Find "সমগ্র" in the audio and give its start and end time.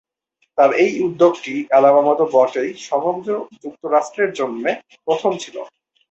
2.89-3.29